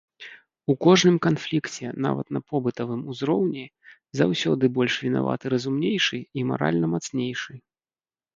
[0.73, 3.65] У кожным канфлікце, нават на побытавым узроўні,
[4.21, 7.53] заўсёды больш вінаваты разумнейшы і маральна мацнейшы.